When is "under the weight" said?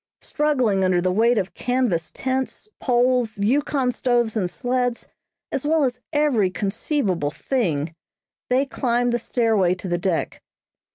0.83-1.37